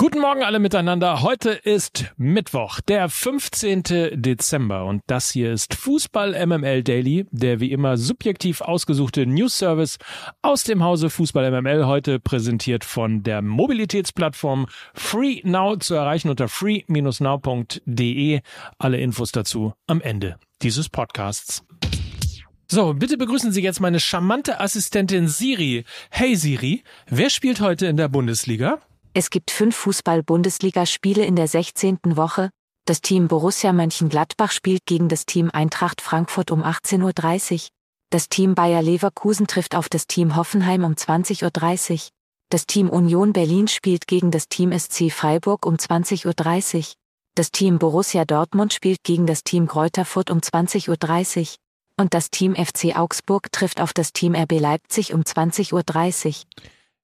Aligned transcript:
Guten 0.00 0.20
Morgen 0.20 0.42
alle 0.42 0.60
miteinander. 0.60 1.20
Heute 1.20 1.50
ist 1.50 2.06
Mittwoch, 2.16 2.80
der 2.80 3.10
15. 3.10 3.82
Dezember 4.14 4.86
und 4.86 5.02
das 5.06 5.30
hier 5.30 5.52
ist 5.52 5.74
Fußball 5.74 6.46
MML 6.46 6.82
Daily, 6.82 7.26
der 7.32 7.60
wie 7.60 7.70
immer 7.70 7.98
subjektiv 7.98 8.62
ausgesuchte 8.62 9.26
News 9.26 9.58
Service 9.58 9.98
aus 10.40 10.64
dem 10.64 10.82
Hause 10.82 11.10
Fußball 11.10 11.50
MML, 11.50 11.84
heute 11.84 12.18
präsentiert 12.18 12.82
von 12.82 13.22
der 13.22 13.42
Mobilitätsplattform 13.42 14.68
Free 14.94 15.42
Now 15.44 15.76
zu 15.76 15.96
erreichen 15.96 16.30
unter 16.30 16.48
free-now.de. 16.48 18.40
Alle 18.78 19.00
Infos 19.00 19.32
dazu 19.32 19.74
am 19.86 20.00
Ende 20.00 20.38
dieses 20.62 20.88
Podcasts. 20.88 21.62
So, 22.68 22.94
bitte 22.94 23.18
begrüßen 23.18 23.52
Sie 23.52 23.60
jetzt 23.60 23.80
meine 23.80 24.00
charmante 24.00 24.60
Assistentin 24.60 25.28
Siri. 25.28 25.84
Hey 26.08 26.36
Siri, 26.36 26.84
wer 27.06 27.28
spielt 27.28 27.60
heute 27.60 27.84
in 27.84 27.98
der 27.98 28.08
Bundesliga? 28.08 28.80
Es 29.12 29.30
gibt 29.30 29.50
fünf 29.50 29.74
Fußball-Bundesligaspiele 29.74 31.24
in 31.24 31.34
der 31.34 31.48
16. 31.48 31.98
Woche. 32.04 32.50
Das 32.86 33.00
Team 33.00 33.26
Borussia 33.26 33.72
Mönchengladbach 33.72 34.52
spielt 34.52 34.86
gegen 34.86 35.08
das 35.08 35.26
Team 35.26 35.50
Eintracht 35.52 36.00
Frankfurt 36.00 36.52
um 36.52 36.62
18.30 36.62 37.52
Uhr. 37.54 37.68
Das 38.10 38.28
Team 38.28 38.54
Bayer 38.54 38.82
Leverkusen 38.82 39.48
trifft 39.48 39.74
auf 39.74 39.88
das 39.88 40.06
Team 40.06 40.36
Hoffenheim 40.36 40.84
um 40.84 40.92
20.30 40.92 41.92
Uhr. 41.92 42.08
Das 42.50 42.66
Team 42.66 42.88
Union 42.88 43.32
Berlin 43.32 43.66
spielt 43.66 44.06
gegen 44.06 44.30
das 44.30 44.48
Team 44.48 44.76
SC 44.76 45.10
Freiburg 45.10 45.66
um 45.66 45.74
20.30 45.74 46.76
Uhr. 46.76 46.84
Das 47.34 47.50
Team 47.50 47.80
Borussia 47.80 48.24
Dortmund 48.24 48.72
spielt 48.72 49.02
gegen 49.02 49.26
das 49.26 49.42
Team 49.42 49.68
Fürth 49.68 50.30
um 50.30 50.38
20.30 50.38 50.88
Uhr. 50.88 51.54
Und 51.96 52.14
das 52.14 52.30
Team 52.30 52.54
FC 52.54 52.96
Augsburg 52.96 53.50
trifft 53.50 53.80
auf 53.80 53.92
das 53.92 54.12
Team 54.12 54.36
RB 54.36 54.60
Leipzig 54.60 55.12
um 55.14 55.22
20.30 55.22 55.72
Uhr. 55.72 55.82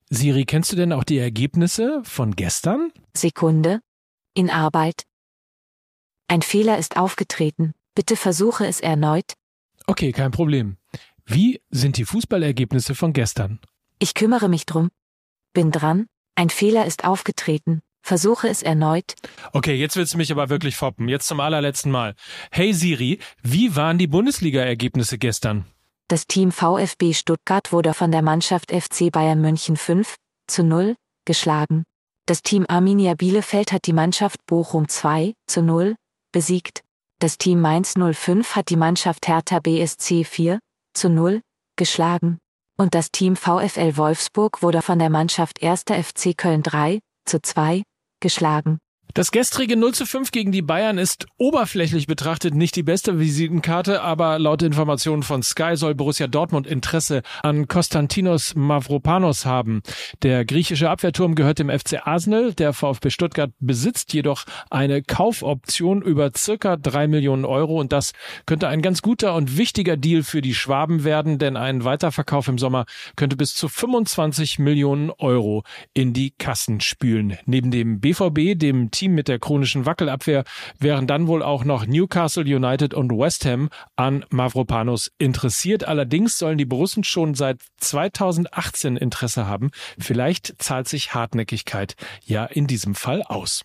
Siri, 0.09 0.45
kennst 0.45 0.71
du 0.71 0.77
denn 0.77 0.93
auch 0.93 1.03
die 1.03 1.19
Ergebnisse 1.19 2.01
von 2.05 2.37
gestern? 2.37 2.93
Sekunde. 3.17 3.81
In 4.35 4.51
Arbeit. 4.51 5.03
Ein 6.29 6.43
Fehler 6.43 6.79
ist 6.79 6.97
aufgetreten. 6.97 7.73
Bitte 7.95 8.15
versuche 8.15 8.67
es 8.67 8.81
erneut. 8.81 9.33
Okay, 9.87 10.13
kein 10.13 10.31
Problem. 10.31 10.77
Wie 11.25 11.61
sind 11.71 11.97
die 11.97 12.05
Fußballergebnisse 12.05 12.95
von 12.95 13.13
gestern? 13.13 13.59
Ich 13.99 14.15
kümmere 14.15 14.49
mich 14.49 14.65
drum. 14.65 14.91
Bin 15.53 15.73
dran. 15.73 16.07
Ein 16.37 16.51
Fehler 16.51 16.87
ist 16.87 17.05
aufgetreten. 17.05 17.83
Versuche 18.03 18.49
es 18.49 18.63
erneut. 18.63 19.15
Okay, 19.53 19.75
jetzt 19.75 19.97
willst 19.97 20.15
du 20.15 20.19
mich 20.19 20.31
aber 20.31 20.49
wirklich 20.49 20.77
foppen. 20.77 21.09
Jetzt 21.09 21.27
zum 21.27 21.41
allerletzten 21.41 21.91
Mal. 21.91 22.15
Hey 22.53 22.73
Siri, 22.73 23.19
wie 23.43 23.75
waren 23.75 23.99
die 23.99 24.07
Bundesliga-Ergebnisse 24.07 25.19
gestern? 25.19 25.65
Das 26.09 26.29
Team 26.29 26.53
VfB 26.53 27.15
Stuttgart 27.15 27.73
wurde 27.73 27.93
von 27.93 28.13
der 28.13 28.23
Mannschaft 28.23 28.71
FC 28.71 29.11
Bayern 29.11 29.41
München 29.41 29.77
5 29.77 30.15
zu 30.47 30.63
0 30.63 30.95
geschlagen. 31.25 31.83
Das 32.27 32.43
Team 32.43 32.65
Arminia 32.69 33.15
Bielefeld 33.15 33.73
hat 33.73 33.87
die 33.87 33.93
Mannschaft 33.93 34.39
Bochum 34.47 34.89
2 34.89 35.35
zu 35.49 35.63
0 35.63 35.97
besiegt. 36.31 36.85
Das 37.19 37.39
Team 37.39 37.61
Mainz 37.61 37.95
05 37.95 38.55
hat 38.55 38.69
die 38.69 38.77
Mannschaft 38.77 39.27
Hertha 39.27 39.59
BSC 39.59 40.23
4 40.23 40.61
zu 40.95 41.09
0 41.11 41.41
geschlagen. 41.75 42.39
Und 42.79 42.95
das 42.95 43.11
Team 43.11 43.35
VfL 43.35 43.97
Wolfsburg 43.97 44.63
wurde 44.63 44.83
von 44.83 45.01
der 45.01 45.11
Mannschaft 45.11 45.61
1. 45.61 45.87
FC 45.89 46.39
Köln 46.39 46.63
3 46.63 47.01
zu 47.25 47.43
2 47.43 47.83
geschlagen. 48.21 48.79
Das 49.17 49.31
gestrige 49.31 49.79
0 49.79 49.95
zu 49.95 50.05
5 50.05 50.31
gegen 50.31 50.53
die 50.53 50.61
Bayern 50.61 50.99
ist 50.99 51.27
oberflächlich 51.39 52.07
betrachtet 52.07 52.55
nicht 52.55 52.77
die 52.77 52.83
beste 52.83 53.19
Visitenkarte, 53.19 54.03
aber 54.03 54.39
laut 54.39 54.61
Informationen 54.61 55.23
von 55.23 55.43
Sky 55.43 55.75
soll 55.75 55.95
Borussia 55.95 56.27
Dortmund 56.27 56.67
Interesse 56.67 57.23
an 57.43 57.67
Konstantinos 57.67 58.55
Mavropanos 58.55 59.47
haben. 59.47 59.81
Der 60.23 60.45
griechische 60.45 60.91
Abwehrturm 60.91 61.35
gehört 61.35 61.61
dem 61.61 61.71
FC 61.71 62.07
Arsenal. 62.07 62.53
Der 62.53 62.75
VfB 62.75 63.09
Stuttgart 63.09 63.53
besitzt 63.59 64.13
jedoch 64.13 64.45
eine 64.69 65.03
Kaufoption 65.03 66.03
über 66.03 66.31
circa 66.37 66.77
drei 66.77 67.09
Millionen 67.09 67.47
Euro 67.47 67.81
und 67.81 67.93
das 67.95 68.13
könnte 68.45 68.69
ein 68.69 68.83
ganz 68.83 69.01
guter 69.01 69.35
und 69.35 69.57
wichtiger 69.57 69.97
Deal 69.97 70.25
für 70.25 70.43
die 70.43 70.55
Schwaben 70.55 71.05
werden, 71.05 71.39
denn 71.39 71.57
ein 71.57 71.85
Weiterverkauf 71.85 72.49
im 72.49 72.59
Sommer 72.59 72.85
könnte 73.17 73.37
bis 73.37 73.55
zu 73.55 73.71
25 73.71 74.59
Millionen 74.59 75.11
Euro 75.11 75.65
in 75.95 76.13
die 76.13 76.33
Kassen 76.33 76.83
spülen. 76.83 77.39
Neben 77.47 77.71
dem 77.71 78.01
BVB, 78.01 78.59
dem 78.59 78.91
Team 78.91 79.06
mit 79.15 79.29
der 79.29 79.39
chronischen 79.39 79.87
Wackelabwehr 79.87 80.45
wären 80.79 81.07
dann 81.07 81.27
wohl 81.27 81.43
auch 81.43 81.65
noch 81.65 81.87
Newcastle 81.87 82.45
United 82.45 82.95
und 82.95 83.11
West 83.11 83.45
Ham 83.45 83.69
an 83.97 84.25
Mavropanos 84.31 85.13
interessiert. 85.19 85.85
Allerdings 85.85 86.39
sollen 86.39 86.59
die 86.59 86.65
Borussen 86.65 87.05
schon 87.05 87.35
seit 87.35 87.61
2018 87.79 88.97
Interesse 88.97 89.47
haben. 89.47 89.71
Vielleicht 89.99 90.55
zahlt 90.59 90.89
sich 90.89 91.15
Hartnäckigkeit 91.15 91.97
ja 92.25 92.45
in 92.45 92.67
diesem 92.67 92.95
Fall 92.95 93.23
aus. 93.23 93.65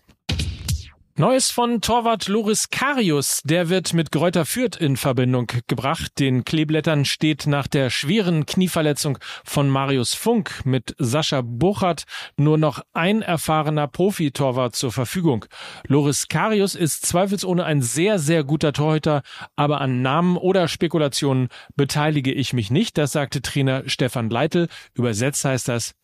Neues 1.14 1.50
von 1.50 1.82
Torwart 1.82 2.26
Loris 2.28 2.70
Karius, 2.70 3.42
der 3.44 3.68
wird 3.68 3.92
mit 3.92 4.12
Gräuter 4.12 4.46
Fürth 4.46 4.80
in 4.80 4.96
Verbindung 4.96 5.46
gebracht. 5.66 6.18
Den 6.18 6.42
Kleeblättern 6.46 7.04
steht 7.04 7.46
nach 7.46 7.66
der 7.66 7.90
schweren 7.90 8.46
Knieverletzung 8.46 9.18
von 9.44 9.68
Marius 9.68 10.14
Funk 10.14 10.62
mit 10.64 10.96
Sascha 10.98 11.42
Buchert 11.42 12.04
nur 12.38 12.56
noch 12.56 12.80
ein 12.94 13.20
erfahrener 13.20 13.88
Profitorwart 13.88 14.74
zur 14.74 14.90
Verfügung. 14.90 15.44
Loris 15.86 16.28
Karius 16.28 16.74
ist 16.74 17.04
zweifelsohne 17.04 17.62
ein 17.62 17.82
sehr, 17.82 18.18
sehr 18.18 18.42
guter 18.42 18.72
Torhüter, 18.72 19.20
aber 19.54 19.82
an 19.82 20.00
Namen 20.00 20.38
oder 20.38 20.66
Spekulationen 20.66 21.48
beteilige 21.76 22.32
ich 22.32 22.54
mich 22.54 22.70
nicht. 22.70 22.96
Das 22.96 23.12
sagte 23.12 23.42
Trainer 23.42 23.82
Stefan 23.86 24.30
Leitl. 24.30 24.68
Übersetzt 24.94 25.44
heißt 25.44 25.68
das, 25.68 25.94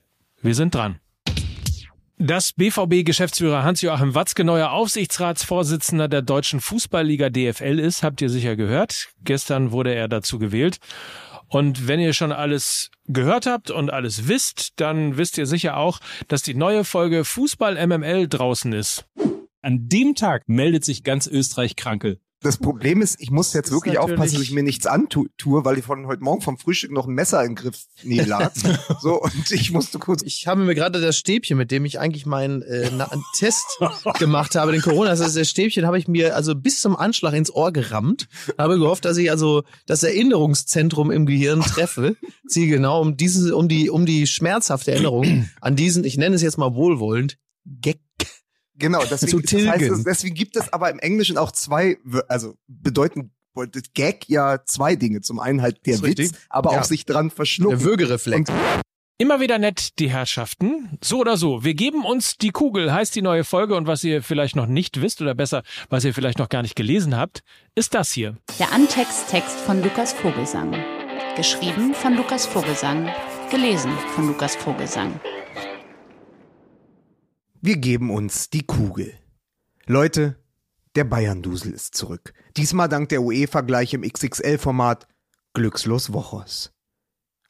wir 0.43 0.55
sind 0.55 0.75
dran. 0.75 1.01
Dass 2.21 2.53
BVB-Geschäftsführer 2.53 3.63
Hans-Joachim 3.63 4.13
Watzke 4.13 4.43
neuer 4.43 4.73
Aufsichtsratsvorsitzender 4.73 6.09
der 6.09 6.23
deutschen 6.23 6.61
Fußballliga 6.61 7.31
DFL 7.31 7.79
ist, 7.79 8.03
habt 8.03 8.21
ihr 8.21 8.29
sicher 8.29 8.57
gehört. 8.57 9.11
Gestern 9.23 9.71
wurde 9.71 9.95
er 9.95 10.09
dazu 10.09 10.41
gewählt. 10.41 10.79
Und 11.47 11.87
wenn 11.87 12.01
ihr 12.01 12.13
schon 12.15 12.33
alles 12.33 12.91
gehört 13.07 13.47
habt 13.47 13.71
und 13.71 13.93
alles 13.93 14.27
wisst, 14.27 14.73
dann 14.81 15.17
wisst 15.17 15.39
ihr 15.39 15.47
sicher 15.47 15.77
auch, 15.77 16.01
dass 16.27 16.43
die 16.43 16.55
neue 16.55 16.83
Folge 16.83 17.25
Fußball 17.25 17.87
MML 17.87 18.27
draußen 18.27 18.73
ist. 18.73 19.07
An 19.63 19.89
dem 19.89 20.17
Tag 20.17 20.43
meldet 20.49 20.85
sich 20.85 21.05
ganz 21.05 21.29
Österreich 21.29 21.77
Kranke. 21.77 22.19
Das 22.41 22.57
Problem 22.57 23.03
ist, 23.03 23.17
ich 23.19 23.33
muss 23.33 23.53
jetzt 23.53 23.73
wirklich 23.73 23.99
aufpassen, 23.99 24.35
dass 24.35 24.43
ich 24.43 24.53
mir 24.53 24.63
nichts 24.63 24.87
antue, 24.87 25.29
weil 25.65 25.77
ich 25.79 25.85
von 25.85 26.07
heute 26.07 26.23
Morgen 26.23 26.41
vom 26.41 26.57
Frühstück 26.57 26.93
noch 26.93 27.09
ein 27.09 27.15
Messer 27.15 27.45
im 27.45 27.57
Griff 27.57 27.87
nee, 28.05 28.21
lag. 28.21 28.53
so, 29.01 29.21
und 29.21 29.51
ich 29.51 29.73
musste 29.73 29.99
kurz. 29.99 30.23
Ich 30.23 30.47
habe 30.47 30.63
mir 30.63 30.77
gerade 30.77 31.01
das 31.01 31.19
Stäbchen, 31.19 31.59
mit 31.59 31.73
dem 31.73 31.85
ich 31.85 31.99
eigentlich 31.99 32.27
meinen 32.27 32.63
äh, 32.63 32.91
Test 33.37 33.81
gemacht 34.21 34.55
habe, 34.55 34.71
den 34.71 34.83
Corona, 34.83 35.11
das 35.11 35.19
ist 35.19 35.37
das 35.37 35.51
Stäbchen, 35.51 35.85
habe 35.85 35.99
ich 35.99 36.07
mir 36.07 36.37
also 36.37 36.55
bis 36.55 36.81
zum 36.81 36.95
Anschlag 36.95 37.35
ins 37.35 37.53
Ohr 37.53 37.73
gerammt. 37.73 38.29
Habe 38.57 38.79
gehofft, 38.79 39.05
dass 39.05 39.17
ich 39.17 39.33
also 39.33 39.65
das 39.87 40.05
Erinnerungszentrum 40.05 41.11
im 41.11 41.27
Gehirn 41.27 41.61
treffe. 41.63 42.17
Ziel 42.47 42.69
genau 42.69 43.01
um 43.01 43.17
diese, 43.17 43.57
um 43.57 43.69
die, 43.69 43.91
um 43.91 44.07
die 44.07 44.29
schmerzhafte 44.29 44.93
Erinnerung 44.93 45.49
an 45.61 45.75
diesen, 45.75 46.05
ich 46.05 46.17
nenne 46.17 46.37
es 46.37 46.43
jetzt 46.43 46.57
mal 46.57 46.75
wohlwollend, 46.75 47.37
Gag. 47.65 47.99
Genau, 48.79 49.03
deswegen, 49.11 49.45
Zu 49.47 49.57
das 49.59 49.67
heißt, 49.67 50.07
deswegen 50.07 50.35
gibt 50.35 50.57
es 50.57 50.73
aber 50.73 50.91
im 50.91 50.99
Englischen 50.99 51.37
auch 51.37 51.51
zwei, 51.53 51.99
also 52.29 52.55
bedeuten 52.69 53.33
Gag 53.95 54.29
ja 54.29 54.65
zwei 54.65 54.95
Dinge. 54.95 55.21
Zum 55.21 55.41
einen 55.41 55.63
halt 55.63 55.85
der 55.85 55.97
Witz, 55.97 56.19
richtig. 56.19 56.31
aber 56.49 56.73
Ja. 56.75 56.81
auch 56.81 56.85
sich 56.85 57.05
dran 57.05 57.29
Der 57.29 57.37
verschlucken. 57.37 57.83
Würgereflex. 57.83 58.51
Immer 59.21 59.41
wieder 59.41 59.59
nett, 59.59 59.99
die 59.99 60.11
Herrschaften. 60.11 60.97
So 61.03 61.19
oder 61.19 61.37
so. 61.37 61.65
Wir 61.65 61.75
geben 61.75 62.05
uns 62.05 62.37
die 62.37 62.51
Kugel, 62.51 62.93
heißt 62.93 63.17
die 63.17 63.23
neue 63.23 63.43
Folge. 63.43 63.75
Und 63.75 63.89
was 63.89 64.05
ihr 64.05 64.23
vielleicht 64.23 64.55
noch 64.55 64.67
nicht 64.67 65.01
wisst 65.01 65.21
oder 65.21 65.35
besser, 65.35 65.65
was 65.89 66.05
ihr 66.05 66.15
vielleicht 66.15 66.39
noch 66.39 66.49
gar 66.49 66.63
nicht 66.63 66.77
gelesen 66.77 67.17
habt, 67.17 67.41
ist 67.75 67.95
das 67.95 68.13
hier. 68.13 68.37
Der 68.61 68.73
Antexttext 68.73 69.59
von 69.59 69.83
Lukas 69.83 70.13
Vogelsang. 70.13 70.73
Geschrieben 71.37 71.95
von 71.95 72.15
Lukas 72.15 72.47
Vogelsang. 72.47 73.09
Gelesen 73.51 73.91
von 74.15 74.29
Lukas 74.29 74.55
Vogelsang. 74.55 75.19
Wir 77.61 77.77
geben 77.77 78.11
uns 78.11 78.51
die 78.51 78.63
Kugel. 78.63 79.13
Leute, 79.85 80.37
der 80.95 81.03
Bayern-Dusel 81.03 81.73
ist 81.73 81.97
zurück. 81.97 82.33
Diesmal 82.57 82.89
dank 82.89 83.09
der 83.09 83.21
UEFA 83.21 83.63
gleich 83.63 83.93
im 83.95 84.03
XXL-Format 84.03 85.09
Glückslos 85.55 86.13
Wochos. 86.13 86.73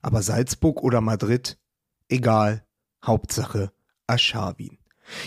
Aber 0.00 0.22
Salzburg 0.22 0.82
oder 0.82 1.02
Madrid? 1.02 1.58
Egal. 2.08 2.64
Hauptsache 3.04 3.70
Aschawin. 4.06 4.78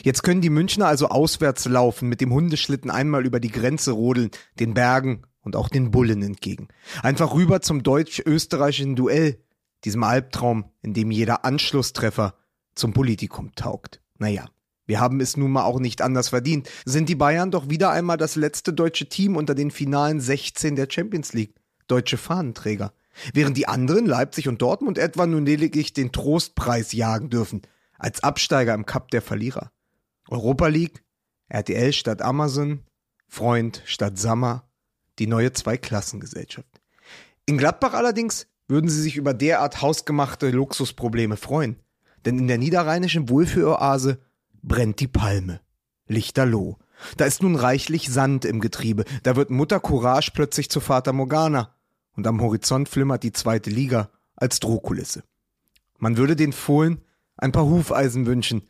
Jetzt 0.01 0.23
können 0.23 0.41
die 0.41 0.49
Münchner 0.49 0.87
also 0.87 1.09
auswärts 1.09 1.65
laufen, 1.65 2.09
mit 2.09 2.19
dem 2.19 2.33
Hundeschlitten 2.33 2.89
einmal 2.89 3.27
über 3.27 3.39
die 3.39 3.51
Grenze 3.51 3.91
rodeln, 3.91 4.31
den 4.59 4.73
Bergen 4.73 5.27
und 5.41 5.55
auch 5.55 5.69
den 5.69 5.91
Bullen 5.91 6.23
entgegen. 6.23 6.69
Einfach 7.03 7.35
rüber 7.35 7.61
zum 7.61 7.83
deutsch-österreichischen 7.83 8.95
Duell, 8.95 9.43
diesem 9.85 10.03
Albtraum, 10.03 10.71
in 10.81 10.95
dem 10.95 11.11
jeder 11.11 11.45
Anschlusstreffer 11.45 12.33
zum 12.73 12.93
Politikum 12.93 13.53
taugt. 13.53 14.01
Naja, 14.17 14.49
wir 14.91 14.99
haben 14.99 15.21
es 15.21 15.37
nun 15.37 15.51
mal 15.51 15.63
auch 15.63 15.79
nicht 15.79 16.01
anders 16.01 16.27
verdient. 16.27 16.69
Sind 16.83 17.07
die 17.07 17.15
Bayern 17.15 17.49
doch 17.49 17.69
wieder 17.69 17.91
einmal 17.91 18.17
das 18.17 18.35
letzte 18.35 18.73
deutsche 18.73 19.07
Team 19.07 19.37
unter 19.37 19.55
den 19.55 19.71
finalen 19.71 20.19
16 20.19 20.75
der 20.75 20.87
Champions 20.89 21.31
League. 21.31 21.55
deutsche 21.87 22.17
Fahnenträger. 22.17 22.91
Während 23.33 23.55
die 23.55 23.69
anderen, 23.69 24.05
Leipzig 24.05 24.49
und 24.49 24.61
Dortmund 24.61 24.97
etwa, 24.97 25.25
nun 25.25 25.45
lediglich 25.45 25.93
den 25.93 26.11
Trostpreis 26.11 26.91
jagen 26.91 27.29
dürfen, 27.29 27.61
als 27.99 28.21
Absteiger 28.21 28.73
im 28.73 28.85
Cup 28.85 29.11
der 29.11 29.21
Verlierer. 29.21 29.71
Europa 30.27 30.67
League, 30.67 31.05
RTL 31.47 31.93
statt 31.93 32.21
Amazon, 32.21 32.81
Freund 33.29 33.83
statt 33.85 34.19
Sammer, 34.19 34.67
die 35.19 35.27
neue 35.27 35.53
Zweiklassengesellschaft. 35.53 36.81
In 37.45 37.57
Gladbach 37.57 37.93
allerdings 37.93 38.45
würden 38.67 38.89
sie 38.89 39.01
sich 39.01 39.15
über 39.15 39.33
derart 39.33 39.81
hausgemachte 39.81 40.49
Luxusprobleme 40.49 41.37
freuen. 41.37 41.79
Denn 42.25 42.37
in 42.37 42.49
der 42.49 42.57
niederrheinischen 42.57 43.29
Wohlfühloase 43.29 44.19
brennt 44.63 44.99
die 44.99 45.07
Palme. 45.07 45.61
Lichterloh. 46.07 46.77
Da 47.17 47.25
ist 47.25 47.41
nun 47.41 47.55
reichlich 47.55 48.09
Sand 48.09 48.45
im 48.45 48.59
Getriebe. 48.59 49.05
Da 49.23 49.35
wird 49.35 49.49
Mutter 49.49 49.79
Courage 49.79 50.31
plötzlich 50.33 50.69
zu 50.69 50.79
Vater 50.79 51.13
Morgana. 51.13 51.75
Und 52.15 52.27
am 52.27 52.41
Horizont 52.41 52.89
flimmert 52.89 53.23
die 53.23 53.31
zweite 53.31 53.69
Liga 53.69 54.09
als 54.35 54.59
Drohkulisse. 54.59 55.23
Man 55.97 56.17
würde 56.17 56.35
den 56.35 56.53
Fohlen 56.53 57.01
ein 57.37 57.51
paar 57.51 57.65
Hufeisen 57.65 58.25
wünschen, 58.25 58.67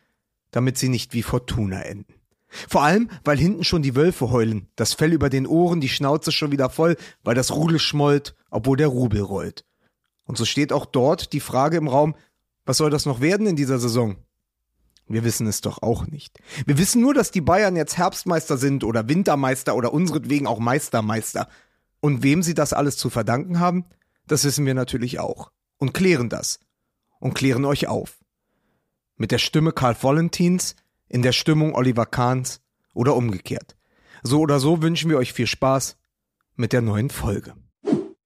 damit 0.52 0.78
sie 0.78 0.90
nicht 0.90 1.14
wie 1.14 1.24
Fortuna 1.24 1.82
enden. 1.82 2.14
Vor 2.48 2.84
allem, 2.84 3.10
weil 3.24 3.38
hinten 3.38 3.64
schon 3.64 3.82
die 3.82 3.96
Wölfe 3.96 4.30
heulen, 4.30 4.68
das 4.76 4.94
Fell 4.94 5.14
über 5.14 5.30
den 5.30 5.48
Ohren, 5.48 5.80
die 5.80 5.90
Schnauze 5.90 6.32
schon 6.32 6.52
wieder 6.52 6.70
voll, 6.70 6.98
weil 7.24 7.36
das 7.36 7.52
Rudel 7.56 7.80
schmollt, 7.80 8.36
obwohl 8.50 8.76
der 8.76 8.90
Rubel 8.90 9.22
rollt. 9.22 9.66
Und 10.26 10.38
so 10.38 10.46
steht 10.46 10.74
auch 10.74 10.86
dort 10.86 11.34
die 11.34 11.40
Frage 11.40 11.78
im 11.78 11.88
Raum, 11.88 12.16
was 12.66 12.78
soll 12.78 12.90
das 12.90 13.06
noch 13.06 13.22
werden 13.22 13.48
in 13.48 13.56
dieser 13.56 13.80
Saison? 13.80 14.18
Wir 15.14 15.24
wissen 15.24 15.48
es 15.48 15.62
doch 15.62 15.82
auch 15.82 16.08
nicht. 16.08 16.40
Wir 16.66 16.78
wissen 16.78 17.02
nur, 17.02 17.14
dass 17.14 17.32
die 17.32 17.42
Bayern 17.42 17.76
jetzt 17.76 17.98
Herbstmeister 17.98 18.58
sind 18.58 18.84
oder 18.84 19.08
Wintermeister 19.10 19.76
oder 19.76 19.94
unseretwegen 19.94 20.48
auch 20.48 20.60
Meistermeister. 20.60 21.48
Und 22.00 22.24
wem 22.24 22.44
sie 22.44 22.54
das 22.54 22.74
alles 22.74 22.98
zu 22.98 23.10
verdanken 23.10 23.60
haben, 23.60 23.86
das 24.28 24.44
wissen 24.44 24.66
wir 24.66 24.74
natürlich 24.74 25.20
auch. 25.20 25.52
Und 25.78 25.94
klären 25.94 26.30
das. 26.30 26.60
Und 27.20 27.34
klären 27.34 27.66
euch 27.66 27.88
auf. 27.88 28.20
Mit 29.18 29.32
der 29.32 29.38
Stimme 29.38 29.72
Karl 29.72 29.96
Valentins, 30.02 30.76
in 31.08 31.22
der 31.22 31.34
Stimmung 31.34 31.76
Oliver 31.76 32.06
Kahns 32.06 32.62
oder 32.94 33.16
umgekehrt. 33.16 33.76
So 34.24 34.40
oder 34.40 34.60
so 34.60 34.82
wünschen 34.82 35.10
wir 35.10 35.18
euch 35.18 35.34
viel 35.34 35.48
Spaß 35.48 35.98
mit 36.56 36.74
der 36.74 36.82
neuen 36.82 37.10
Folge. 37.10 37.54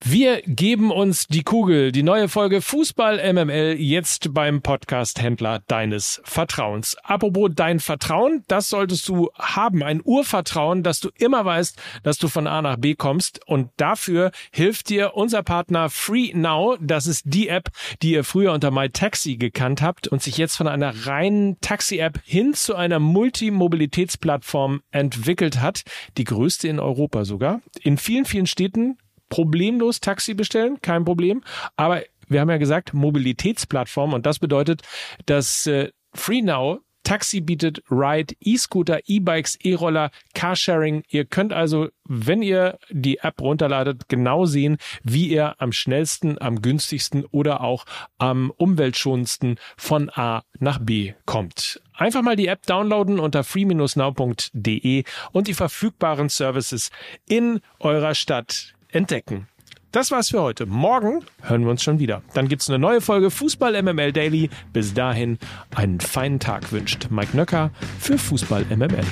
Wir 0.08 0.44
geben 0.44 0.92
uns 0.92 1.26
die 1.26 1.42
Kugel. 1.42 1.92
Die 1.92 2.04
neue 2.04 2.30
Folge 2.30 2.62
Fußball 2.62 3.34
MML 3.34 3.78
jetzt 3.80 4.36
beim 4.36 4.62
Podcast-Händler 4.62 5.64
deines 5.66 6.22
Vertrauens. 6.24 6.96
Apropos 7.02 7.50
dein 7.56 7.80
Vertrauen, 7.80 8.44
das 8.48 8.70
solltest 8.70 9.10
du 9.10 9.32
haben. 9.34 9.82
Ein 9.82 10.02
Urvertrauen, 10.04 10.84
dass 10.84 11.00
du 11.00 11.10
immer 11.18 11.44
weißt, 11.44 11.82
dass 12.04 12.20
du 12.20 12.28
von 12.28 12.46
A 12.46 12.62
nach 12.62 12.78
B 12.78 12.94
kommst. 12.94 13.40
Und 13.48 13.72
dafür 13.78 14.30
hilft 14.52 14.90
dir 14.90 15.16
unser 15.16 15.42
Partner 15.42 15.90
Free 15.90 16.34
Now. 16.36 16.78
Das 16.80 17.08
ist 17.08 17.24
die 17.26 17.48
App, 17.48 17.70
die 18.04 18.12
ihr 18.12 18.24
früher 18.24 18.54
unter 18.54 18.70
MyTaxi 18.70 19.38
gekannt 19.38 19.82
habt 19.82 20.08
und 20.08 20.22
sich 20.22 20.38
jetzt 20.38 20.56
von 20.56 20.68
einer 20.68 21.08
reinen 21.08 21.60
Taxi-App 21.62 22.20
hin 22.24 22.54
zu 22.54 22.76
einer 22.76 23.00
Multimobilitätsplattform 23.00 24.84
entwickelt 24.92 25.62
hat. 25.62 25.82
Die 26.20 26.26
größte 26.26 26.68
in 26.68 26.80
Europa 26.80 27.26
sogar. 27.26 27.62
In 27.82 27.98
vielen, 27.98 28.26
vielen 28.26 28.46
Städten 28.46 29.00
problemlos 29.30 30.00
Taxi 30.00 30.34
bestellen, 30.34 30.80
kein 30.82 31.06
Problem. 31.06 31.44
Aber 31.76 32.04
wir 32.28 32.42
haben 32.42 32.50
ja 32.50 32.58
gesagt, 32.58 32.94
Mobilitätsplattform 32.94 34.14
und 34.14 34.26
das 34.26 34.40
bedeutet, 34.40 34.82
dass 35.26 35.68
äh, 35.68 35.92
FreeNow 36.14 36.80
Taxi 37.06 37.40
bietet 37.40 37.84
Ride, 37.90 38.34
E-Scooter, 38.40 39.00
E-Bikes, 39.06 39.58
E-Roller, 39.64 40.10
Carsharing. 40.34 41.04
Ihr 41.08 41.26
könnt 41.26 41.54
also, 41.54 41.90
wenn 42.04 42.42
ihr 42.42 42.80
die 42.90 43.20
App 43.20 43.40
runterladet, 43.40 44.10
genau 44.10 44.46
sehen, 44.46 44.78
wie 45.04 45.28
ihr 45.28 45.62
am 45.62 45.72
schnellsten, 45.72 46.42
am 46.42 46.62
günstigsten 46.62 47.24
oder 47.26 47.62
auch 47.62 47.86
am 48.18 48.52
umweltschonendsten 48.58 49.60
von 49.78 50.10
A 50.10 50.44
nach 50.60 50.80
B 50.80 51.14
kommt. 51.26 51.80
Einfach 51.94 52.24
mal 52.24 52.36
die 52.36 52.48
App 52.48 52.66
downloaden 52.66 53.20
unter 53.20 53.44
free-now.de 53.44 55.04
und 55.32 55.48
die 55.48 55.54
verfügbaren 55.54 56.30
Services 56.30 56.90
in 57.30 57.62
eurer 57.80 58.16
Stadt 58.16 58.75
entdecken. 58.96 59.48
Das 59.92 60.12
war's 60.12 60.30
für 60.30 60.42
heute. 60.42 60.66
Morgen 60.66 61.24
hören 61.42 61.64
wir 61.64 61.72
uns 61.72 61.82
schon 61.82 62.00
wieder. 62.00 62.22
Dann 62.34 62.50
gibt's 62.50 62.70
eine 62.70 62.80
neue 62.80 63.00
Folge 63.00 63.32
Fußball 63.32 63.82
MML 63.82 64.12
Daily. 64.12 64.50
Bis 64.74 64.94
dahin 64.94 65.38
einen 65.74 66.02
feinen 66.02 66.40
Tag 66.40 66.72
wünscht 66.74 67.08
Mike 67.10 67.36
Nöcker 67.36 67.72
für 68.00 68.18
Fußball 68.18 68.66
MML. 68.76 69.06